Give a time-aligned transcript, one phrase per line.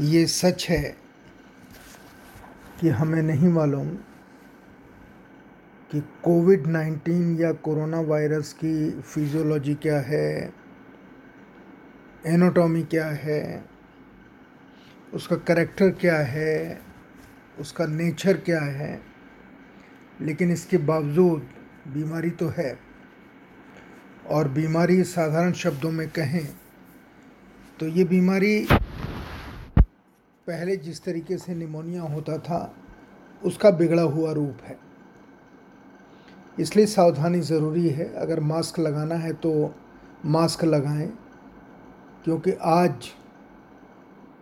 [0.00, 0.96] ये सच है
[2.80, 3.88] कि हमें नहीं मालूम
[5.90, 10.52] कि कोविड नाइन्टीन या कोरोना वायरस की फिजियोलॉजी क्या है,
[12.26, 13.64] एनाटॉमी क्या है,
[15.14, 16.80] उसका करेक्टर क्या है,
[17.58, 19.00] उसका नेचर क्या है।
[20.20, 21.48] लेकिन इसके बावजूद
[21.88, 22.78] बीमारी तो है।
[24.26, 26.48] और बीमारी साधारण शब्दों में कहें
[27.80, 28.66] तो ये बीमारी
[30.48, 32.74] पहले जिस तरीके से निमोनिया होता था,
[33.42, 34.78] उसका बिगड़ा हुआ रूप है।
[36.58, 39.74] इसलिए सावधानी ज़रूरी है। अगर मास्क लगाना है तो
[40.26, 41.06] मास्क लगाएँ,
[42.24, 43.10] क्योंकि आज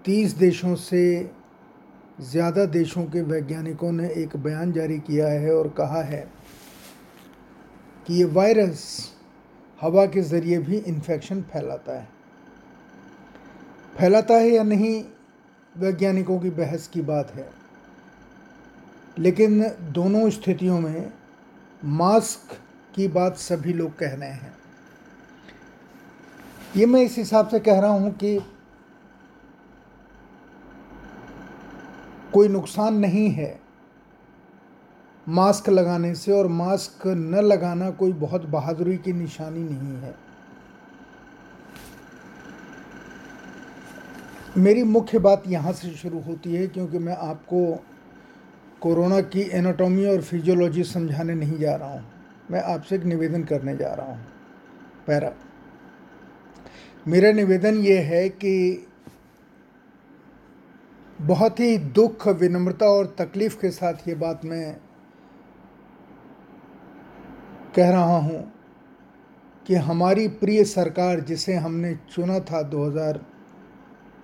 [0.05, 1.03] तीस देशों से
[2.23, 6.27] ज़्यादा देशों के वैज्ञानिकों ने एक बयान जारी किया है और कहा है
[8.07, 8.85] कि ये वायरस
[9.81, 12.09] हवा के ज़रिए भी इन्फेक्शन फैलाता है।
[13.97, 15.05] फैलाता है या नहीं
[15.79, 17.49] वैज्ञानिकों की बहस की बात है।
[19.19, 21.13] लेकिन दोनों स्थितियों में
[21.85, 22.57] मास्क
[22.95, 24.55] की बात सभी लोग कह रहे हैं।
[26.77, 28.39] ये मैं इस हिसाब से कह रहा हूँ कि
[32.33, 33.61] कोई नुकसान नहीं है
[35.29, 40.26] मास्क लगाने से, और मास्क न लगाना कोई बहुत बहादुरी की निशानी नहीं है।
[44.57, 47.85] मेरी मुख्य बात यहाँ से शुरू होती है क्योंकि मैं आपको
[48.81, 52.05] कोरोना की एनाटॉमी और फिजियोलॉजी समझाने नहीं जा रहा हूँ।
[52.51, 54.25] मैं आपसे एक निवेदन करने जा रहा हूँ।
[55.07, 55.33] पैरा।
[57.09, 58.87] मेरा निवेदन ये है कि
[61.21, 64.77] बहुत ही दुख, विनम्रता और तकलीफ़ के साथ ये बात मैं
[67.77, 68.53] कह रहा हूँ
[69.67, 72.63] कि हमारी प्रिय सरकार जिसे हमने चुना था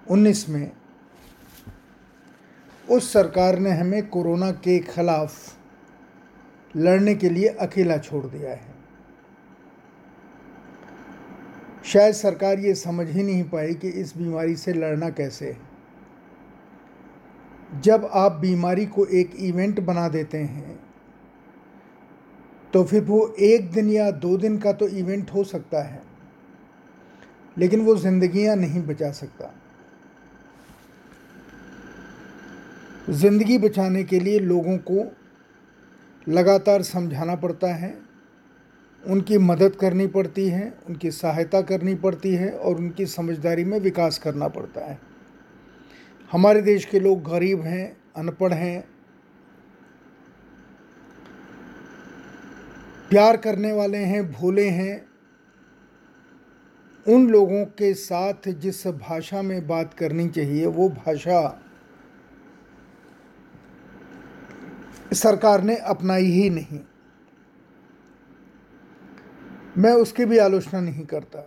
[0.09, 0.71] 2019 में,
[2.85, 5.33] उस सरकार ने हमें कोरोना के खिलाफ
[6.75, 8.71] लड़ने के लिए अकेला छोड़ दिया है।
[11.85, 15.71] शायद सरकार ये समझ ही नहीं पाई कि इस बीमारी से लड़ना कैसे है।
[17.81, 20.79] जब आप बीमारी को एक इवेंट बना देते हैं
[22.73, 26.03] तो फिर वो एक दिन या दो दिन का तो इवेंट हो सकता है,
[27.57, 29.53] लेकिन वो ज़िंदगियाँ नहीं बचा सकता।
[33.11, 35.05] ज़िंदगी बचाने के लिए लोगों को
[36.29, 37.99] लगातार समझाना पड़ता है।
[39.05, 44.19] उनकी मदद करनी पड़ती है, उनकी सहायता करनी पड़ती है और उनकी समझदारी में विकास
[44.19, 44.99] करना पड़ता है।
[46.33, 48.85] हमारे देश के लोग गरीब हैं, अनपढ़ हैं।
[53.11, 55.07] प्यार करने वाले हैं, भोले हैं।
[57.07, 61.63] उन लोगों के साथ जिस भाषा में बात करनी चाहिए, वो भाषा
[65.15, 66.81] सरकार ने अपनाई ही नहीं।
[69.79, 71.41] मैं उसकी भी आलोचना नहीं करता,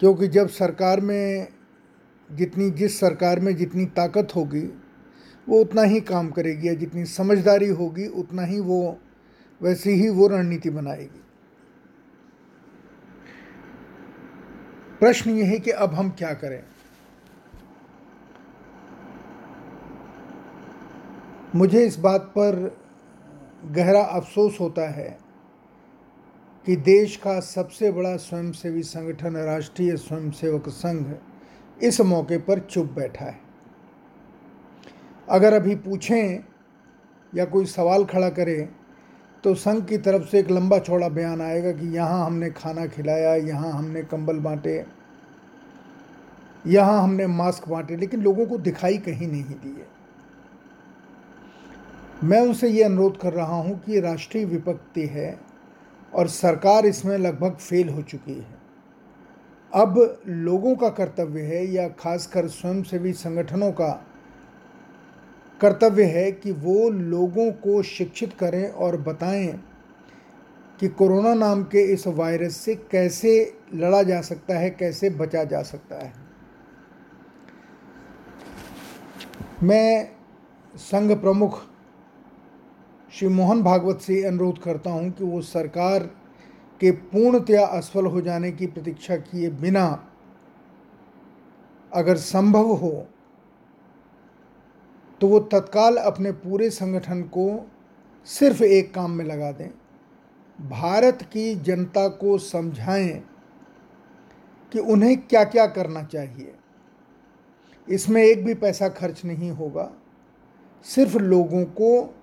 [0.00, 1.48] क्योंकि जब सरकार में,
[2.30, 4.62] जितनी, जिस सरकार में जितनी ताकत होगी,
[5.48, 8.98] वो उतना ही काम करेगी या जितनी समझदारी होगी, उतना ही वो,
[9.60, 11.22] वैसी ही वो रणनीति बनाएगी।
[15.00, 16.62] प्रश्न ये है कि अब हम क्या करें?
[21.54, 22.56] मुझे इस बात पर
[23.66, 25.08] गहरा अफसोस होता है
[26.66, 31.04] कि देश का सबसे बड़ा स्वयंसेवी संगठन, राष्ट्रीय स्वयंसेवक संघ,
[31.78, 33.38] इस मौके पर चुप बैठा है।
[35.28, 36.44] अगर अभी पूछें
[37.32, 38.68] या कोई सवाल खड़ा करें
[39.44, 43.34] तो संघ की तरफ़ से एक लंबा चौड़ा बयान आएगा कि यहाँ हमने खाना खिलाया,
[43.36, 44.84] यहाँ हमने कंबल बांटे,
[46.64, 49.86] यहाँ हमने मास्क बांटे, लेकिन लोगों को दिखाई कहीं नहीं दिए।
[52.24, 55.38] मैं उनसे ये अनुरोध कर रहा हूँ कि राष्ट्रीय विपत्ति है
[56.12, 58.58] और सरकार इसमें लगभग फेल हो चुकी है।
[59.72, 63.88] अब लोगों का कर्तव्य है या खासकर स्वयंसेवी संगठनों का
[65.60, 69.48] कर्तव्य है कि वो लोगों को शिक्षित करें और बताएँ
[70.80, 73.32] कि कोरोना नाम के इस वायरस से कैसे
[73.74, 76.12] लड़ा जा सकता है, कैसे बचा जा सकता है।
[79.62, 80.08] मैं
[80.74, 81.60] संघ प्रमुख
[83.12, 86.02] श्री मोहन भागवत से अनुरोध करता हूँ कि वो सरकार
[86.80, 89.86] के पूर्णतया असफल हो जाने की प्रतीक्षा किए बिना
[91.92, 92.90] अगर संभव हो
[95.20, 97.48] तो वो तत्काल अपने पूरे संगठन को
[98.28, 99.68] सिर्फ़ एक काम में लगा दें।
[100.58, 103.12] भारत की जनता को समझाएँ
[104.72, 106.54] कि उन्हें क्या क्या करना चाहिए।
[107.88, 109.90] इसमें एक भी पैसा खर्च नहीं होगा,
[110.86, 112.14] सिर्फ़ लोगों को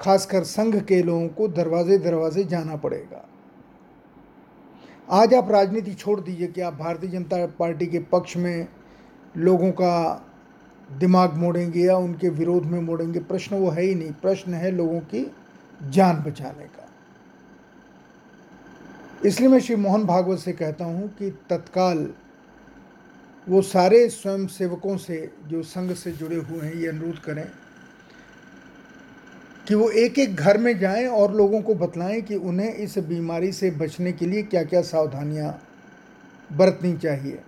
[0.00, 3.24] खासकर संघ के लोगों को दरवाजे दरवाजे जाना पड़ेगा।
[5.10, 8.66] आज आप राजनीति छोड़ दीजिए कि आप भारतीय जनता पार्टी के पक्ष में
[9.36, 10.24] लोगों का
[10.90, 15.00] दिमाग मोड़ेंगे या उनके विरोध में मोड़ेंगे, प्रश्न वो है ही नहीं। प्रश्न है लोगों
[15.00, 15.26] की
[15.82, 16.86] जान बचाने का।
[19.24, 22.08] इसलिए मैं श्री मोहन भागवत से कहता हूँ कि तत्काल
[23.46, 27.44] वो सारे स्वयं सेवकों से जो संघ से जुड़े हुए हैं, ये अनुरोध करें
[29.68, 33.50] कि वो एक एक घर में जाएँ और लोगों को बतलाएँ कि उन्हें इस बीमारी
[33.52, 35.50] से बचने के लिए क्या क्या सावधानियाँ
[36.50, 37.38] बरतनी चाहिए।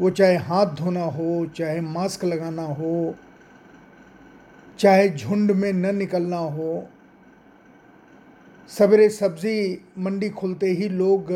[0.00, 3.14] वो चाहे हाथ धोना हो, चाहे मास्क लगाना हो,
[4.78, 6.88] चाहे झुंड में न निकलना हो
[8.70, 11.32] सवेरे सब्ज़ी मंडी खुलते ही लोग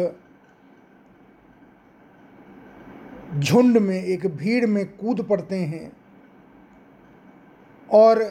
[3.38, 5.90] झुंड में, एक भीड़ में कूद पड़ते हैं
[7.88, 8.22] और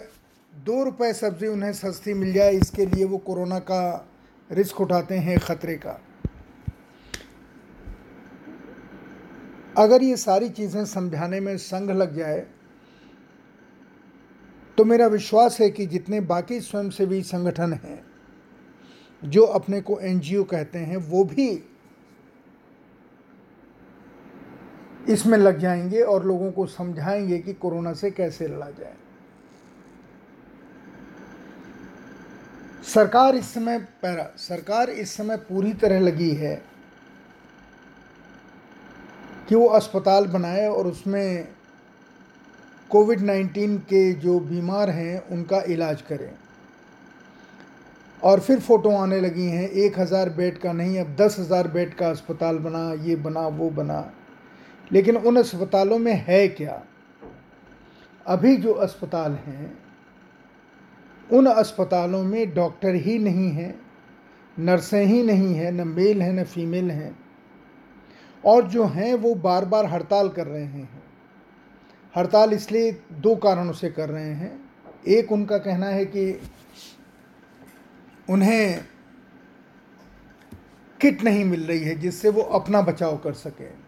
[0.58, 4.08] दो रुपए सब्ज़ी उन्हें सस्ती मिल जाए, इसके लिए वो कोरोना का
[4.50, 6.00] रिस्क उठाते हैं, ख़तरे का।
[9.78, 12.46] अगर ये सारी चीज़ें समझाने में संघ लग जाए
[14.78, 18.04] तो मेरा विश्वास है कि जितने बाकी स्वयंसेवी संगठन हैं,
[19.24, 21.50] जो अपने को एनजीओ कहते हैं, वो भी
[25.10, 28.96] इसमें लग जाएँगे और लोगों को समझाएँगे कि कोरोना से कैसे लड़ा जाए।
[32.88, 36.56] सरकार इस समय पैरा, सरकार इस समय पूरी तरह लगी है
[39.50, 41.48] कि वो अस्पताल बनाए और उसमें
[42.92, 46.30] कोविड नाइन्टीन के जो बीमार हैं, उनका इलाज करें।
[48.24, 51.94] और फिर फ़ोटो आने लगी हैं, एक हज़ार बेड का नहीं, अब दस हज़ार बेड
[51.94, 54.14] का अस्पताल बना, ये बना, वो बना।
[54.92, 56.82] लेकिन उन अस्पतालों में है क्या?
[58.26, 59.87] अभी जो अस्पताल हैं
[61.34, 63.82] उन अस्पतालों में डॉक्टर ही नहीं हैं,
[64.60, 67.20] नर्सें ही नहीं हैं, न मेल हैं, न फीमेल हैं।
[68.46, 71.04] और जो हैं, वो बार बार हड़ताल कर रहे हैं।
[72.18, 74.70] हड़ताल इसलिए दो कारणों से कर रहे हैं।
[75.08, 76.42] एक, उनका कहना है कि
[78.30, 78.86] उन्हें
[81.02, 83.87] किट नहीं मिल रही है जिससे वो अपना बचाव कर सकें।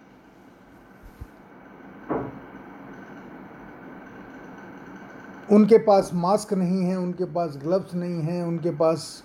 [5.52, 9.24] उनके पास मास्क नहीं है, उनके पास ग्लव्स नहीं हैं, उनके पास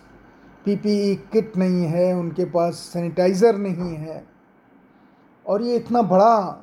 [0.65, 4.25] पीपीई किट नहीं है, उनके पास सैनिटाइज़र नहीं है।
[5.47, 6.61] और ये इतना बड़ा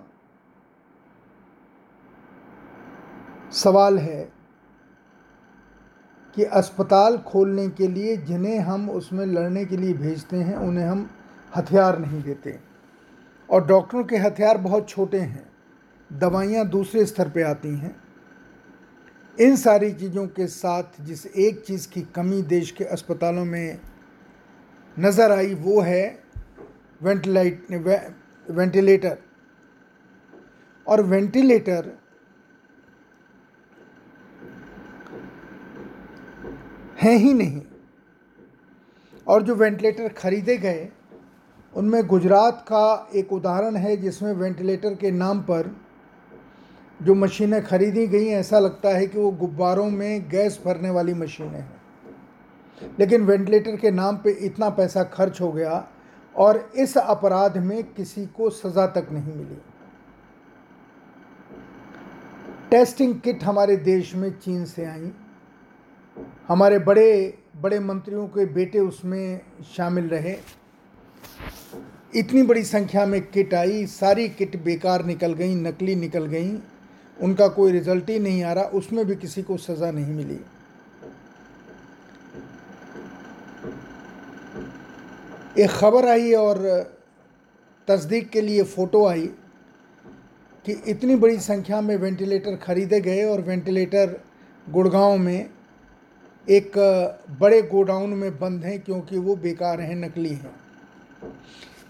[3.52, 4.31] सवाल है
[6.36, 11.10] कि अस्पताल खोलने के लिए जिन्हें हम उसमें लड़ने के लिए भेजते हैं, उन्हें हम
[11.56, 12.60] हथियार नहीं देते।
[13.50, 15.50] और डॉक्टरों के हथियार बहुत छोटे हैं,
[16.12, 17.96] दवाइयाँ दूसरे स्तर पे आती हैं।
[19.39, 23.80] इन सारी चीज़ों के साथ जिस एक चीज़ की कमी देश के अस्पतालों में
[25.00, 26.24] नज़र आई वो है
[27.01, 27.98] वेंटिलाइट वे,
[28.48, 29.18] वेंटिलेटर।
[30.88, 31.92] और वेंटिलेटर
[37.01, 37.62] हैं ही नहीं।
[39.28, 40.89] और जो वेंटिलेटर खरीदे गए
[41.74, 45.75] उनमें गुजरात का एक उदाहरण है जिसमें वेंटिलेटर के नाम पर
[47.01, 51.14] जो मशीनें खरीदी गई हैं, ऐसा लगता है कि वो गुब्बारों में गैस भरने वाली
[51.14, 51.81] मशीनें हैं।
[52.99, 55.87] लेकिन वेंटिलेटर के नाम पे इतना पैसा खर्च हो गया
[56.35, 59.57] और इस अपराध में किसी को सज़ा तक नहीं मिली।
[62.71, 65.11] टेस्टिंग किट हमारे देश में चीन से आई।
[66.47, 69.42] हमारे बड़े बड़े मंत्रियों के बेटे उसमें
[69.78, 70.35] शामिल रहे।
[72.16, 76.64] इतनी बड़ी संख्या में किट आई, सारी किट बेकार निकल गई, नकली निकल गई।
[77.21, 80.40] उनका कोई रिज़ल्ट ही नहीं आ रहा, उसमें भी किसी को सज़ा नहीं मिली।
[85.57, 86.57] एक ख़बर आई और
[87.87, 89.30] तस्दीक के लिए फ़ोटो आई
[90.66, 94.19] कि इतनी बड़ी संख्या में वेंटिलेटर ख़रीदे गए और वेंटिलेटर
[94.68, 95.49] गुड़गांव में
[96.47, 96.78] एक
[97.40, 100.54] बड़े गोडाउन में बंद हैं क्योंकि वो बेकार हैं, नकली हैं।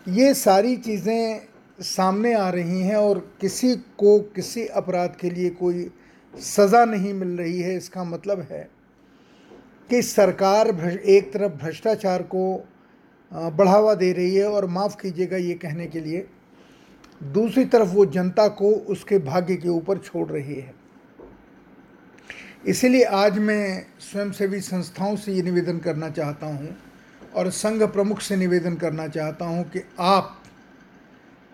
[0.07, 1.50] ये सारी चीज़ें
[1.81, 5.89] सामने आ रही हैं और किसी को किसी अपराध के लिए कोई
[6.33, 8.69] सज़ा नहीं मिल रही है, इसका मतलब है
[9.89, 12.43] कि सरकार एक तरफ़ भ्रष्टाचार को
[13.31, 16.25] बढ़ावा दे रही है और माफ़ कीजिएगा ये कहने के लिए।
[17.21, 20.73] दूसरी तरफ़ वो जनता को उसके भाग्य के ऊपर छोड़ रही है।
[22.67, 26.75] इसीलिए आज मैं स्वयंसेवी संस्थाओं से ये निवेदन करना चाहता हूँ
[27.35, 30.40] और संघ प्रमुख से निवेदन करना चाहता हूँ कि आप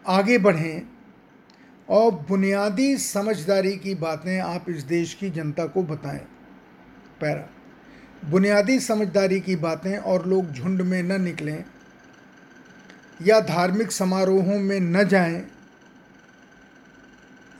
[0.07, 0.81] आगे बढ़ें
[1.89, 6.19] और बुनियादी समझदारी की बातें आप इस देश की जनता को बताएँ।
[7.21, 7.47] पैरा।
[8.23, 11.63] बुनियादी समझदारी की बातें और लोग झुंड में न निकलें
[13.21, 15.43] या धार्मिक समारोहों में न जाएँ,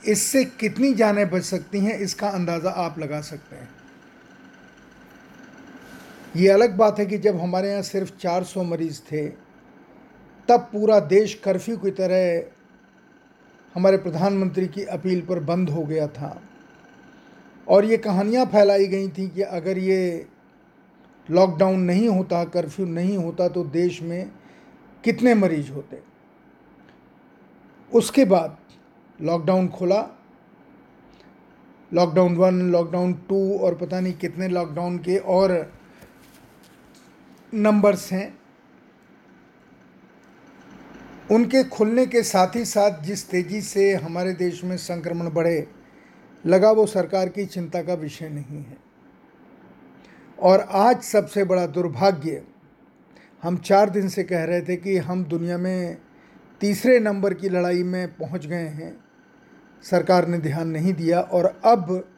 [0.02, 3.68] इससे कितनी जानें बच सकती हैं, इसका अंदाज़ा आप लगा सकते हैं।
[6.36, 9.26] ये अलग बात है कि जब हमारे यहाँ सिर्फ़ 400 मरीज़ थे
[10.48, 12.50] तब पूरा देश कर्फ्यू की तरह
[13.74, 16.42] हमारे प्रधानमंत्री की अपील पर बंद हो गया था।
[17.68, 20.26] और ये कहानियाँ फैलाई गई थी कि अगर ये
[21.30, 24.30] लॉकडाउन नहीं होता, कर्फ्यू नहीं होता तो देश में
[25.04, 26.02] कितने मरीज़ होते?
[27.94, 28.56] उसके बाद
[29.22, 30.08] लॉकडाउन खोला।
[31.92, 35.72] लॉकडाउन वन, लॉकडाउन टू और पता नहीं कितने लॉकडाउन के और
[37.54, 38.37] नंबर्स हैं।
[41.30, 45.66] उनके खुलने के साथ ही साथ जिस तेज़ी से हमारे देश में संक्रमण बढ़े,
[46.46, 48.76] लगा वो सरकार की चिंता का विषय नहीं है।
[50.38, 52.42] और आज सबसे बड़ा दुर्भाग्य,
[53.42, 55.98] हम चार दिन से कह रहे थे कि हम दुनिया में
[56.60, 59.04] तीसरे नंबर की लड़ाई में पहुँच गए हैं।
[59.82, 62.08] सरकार ने ध्यान नहीं दिया और अब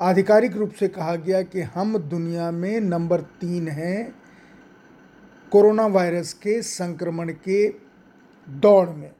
[0.00, 4.21] आधिकारिक रूप से कहा गया कि हम दुनिया में नंबर तीन हैं।
[5.52, 7.68] कोरोना वायरस के संक्रमण के
[8.48, 9.12] दौड़ में।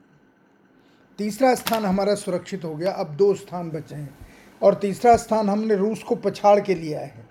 [1.18, 4.18] तीसरा स्थान हमारा सुरक्षित हो गया, अब दो स्थान बचे हैं।
[4.62, 7.28] और तीसरा स्थान हमने रूस को पछाड़ के लिया है।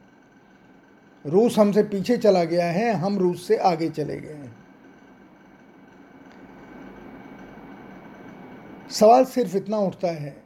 [1.26, 4.56] रूस हमसे पीछे चला गया है, हम रूस से आगे चले गए हैं।
[8.90, 10.44] सवाल सिर्फ़ इतना उठता है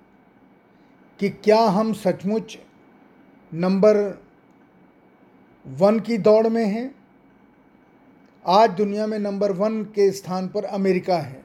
[1.20, 2.58] कि क्या हम सचमुच
[3.54, 4.24] नंबर
[5.68, 7.05] वन की दौड़ में हैं?
[8.48, 11.44] आज दुनिया में नंबर वन के स्थान पर अमेरिका है।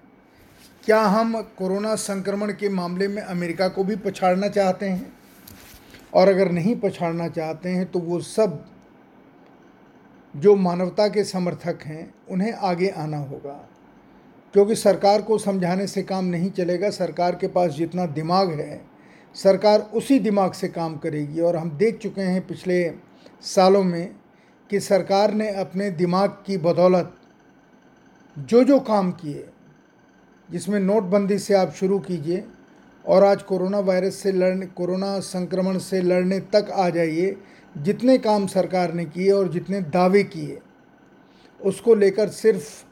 [0.84, 5.12] क्या हम कोरोना संक्रमण के मामले में अमेरिका को भी पछाड़ना चाहते हैं?
[6.14, 8.64] और अगर नहीं पछाड़ना चाहते हैं तो वो सब
[10.34, 13.68] जो मानवता के समर्थक हैं, उन्हें आगे आना होगा।
[14.54, 18.80] क्योंकि सरकार को समझाने से काम नहीं चलेगा। सरकार के पास जितना दिमाग है,
[19.34, 22.92] सरकार उसी दिमाग से काम करेगी। और हम देख चुके हैं पिछले
[23.42, 24.14] सालों में
[24.70, 27.14] कि सरकार ने अपने दिमाग की बदौलत
[28.36, 29.48] जो जो काम किए,
[30.48, 32.44] जिसमें नोटबंदी से आप शुरू कीजिए
[33.04, 37.36] और आज कोरोना वायरस से लड़ने, कोरोना संक्रमण से लड़ने तक आ जाइए,
[37.78, 40.58] जितने काम सरकार ने किए और जितने दावे किए,
[41.60, 42.84] उसको लेकर सिर्फ़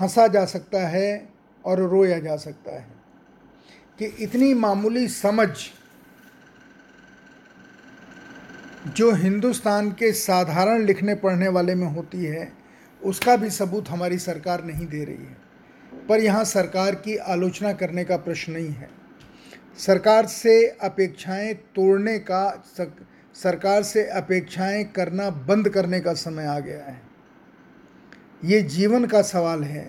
[0.00, 1.28] हंसा जा सकता है
[1.64, 2.86] और रोया जा सकता है
[3.98, 5.48] कि इतनी मामूली समझ
[8.86, 12.52] जो हिंदुस्तान के साधारण लिखने पढ़ने वाले में होती है,
[13.02, 18.04] उसका भी सबूत हमारी सरकार नहीं दे रही है। पर यहाँ सरकार की आलोचना करने
[18.04, 18.88] का प्रश्न नहीं है।
[19.78, 22.64] सरकार से अपेक्षाएँ तोड़ने का
[23.36, 27.00] सरकार से अपेक्षाएँ करना बंद करने का समय आ गया है।
[28.44, 29.84] ये जीवन का सवाल है,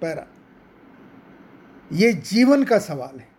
[0.00, 0.26] पैरा
[1.90, 3.35] ये जीवन का सवाल है।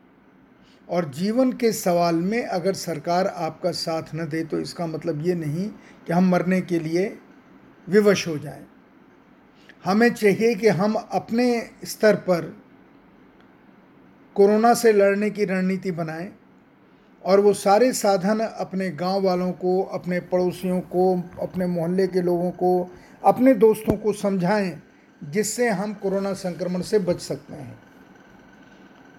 [0.89, 5.35] और जीवन के सवाल में अगर सरकार आपका साथ न दे तो इसका मतलब ये
[5.35, 5.69] नहीं
[6.07, 7.17] कि हम मरने के लिए
[7.89, 8.65] विवश हो जाए।
[9.85, 12.57] हमें चाहिए कि हम अपने स्तर पर
[14.35, 16.31] कोरोना से लड़ने की रणनीति बनाएँ
[17.25, 22.51] और वो सारे साधन अपने गाँव वालों को, अपने पड़ोसियों को, अपने मोहल्ले के लोगों
[22.51, 22.89] को,
[23.23, 24.81] अपने दोस्तों को समझाएँ,
[25.23, 27.79] जिससे हम कोरोना संक्रमण से बच सकते हैं।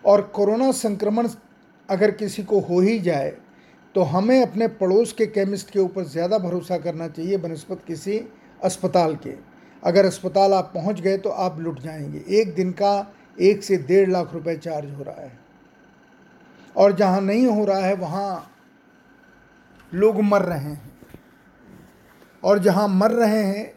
[0.05, 1.29] और कोरोना संक्रमण
[1.89, 3.33] अगर किसी को हो ही जाए
[3.95, 8.19] तो हमें अपने पड़ोस के केमिस्ट के ऊपर ज़्यादा भरोसा करना चाहिए बनस्पत किसी
[8.61, 9.35] अस्पताल के।
[9.83, 14.11] अगर अस्पताल आप पहुँच गए तो आप लुट जाएँगे। एक दिन का एक से डेढ़
[14.11, 15.33] लाख रुपए चार्ज हो रहा है।
[16.77, 18.53] और जहाँ नहीं हो रहा है, वहाँ
[19.93, 20.93] लोग मर रहे हैं।
[22.43, 23.73] और जहाँ मर रहे हैं,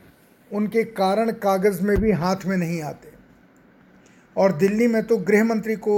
[0.51, 3.11] उनके कारण कागज़ में भी हाथ में नहीं आते।
[4.35, 5.95] और दिल्ली में तो गृह मंत्री को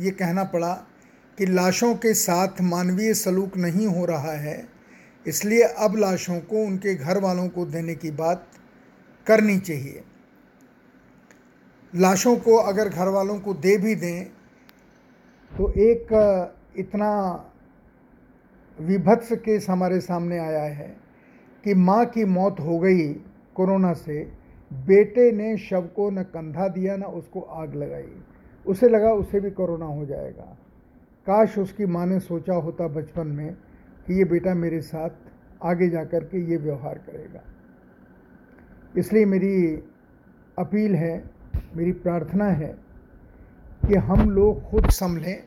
[0.00, 0.72] ये कहना पड़ा
[1.38, 4.66] कि लाशों के साथ मानवीय सलूक नहीं हो रहा है,
[5.26, 8.46] इसलिए अब लाशों को उनके घर वालों को देने की बात
[9.26, 10.02] करनी चाहिए।
[11.92, 14.24] लाशों को अगर घर वालों को दे भी दें
[15.50, 16.08] तो एक
[16.78, 17.10] इतना
[18.78, 20.88] विभत्स केस हमारे सामने आया है
[21.64, 23.08] कि माँ की मौत हो गई
[23.56, 24.22] कोरोना से,
[24.70, 28.12] बेटे ने शव को न कंधा दिया, न उसको आग लगाई।
[28.66, 30.56] उसे लगा उसे भी कोरोना हो जाएगा।
[31.28, 33.54] काश उसकी माँ ने सोचा होता बचपन में
[34.06, 35.10] कि ये बेटा मेरे साथ
[35.62, 37.40] आगे जा कर के ये व्यवहार करेगा।
[38.98, 39.82] इसलिए मेरी
[40.58, 41.30] अपील है,
[41.76, 42.78] मेरी प्रार्थना है
[43.88, 45.44] कि हम लोग खुद संभलें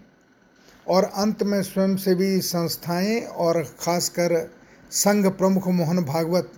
[0.90, 4.52] और अंत में स्वयंसेवी संस्थाएँ और खासकर
[4.92, 6.52] संघ प्रमुख मोहन भागवत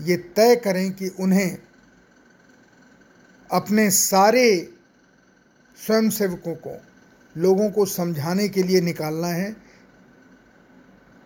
[0.00, 1.58] ये तय करें कि उन्हें
[3.52, 4.72] अपने सारे
[5.76, 6.93] स्वयंसेवकों को
[7.36, 9.54] लोगों को समझाने के लिए निकालना है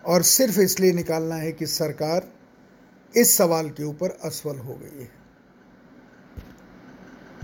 [0.04, 2.28] और सिर्फ़ इसलिए निकालना है कि सरकार
[3.14, 5.17] इस सवाल के ऊपर असफल हो गई है।